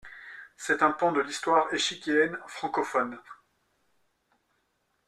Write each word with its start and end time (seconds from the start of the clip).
C'est 0.57 0.81
un 0.81 0.89
pan 0.89 1.11
de 1.11 1.21
l'histoire 1.21 1.71
échiquéenne 1.75 2.39
francophone. 2.47 3.19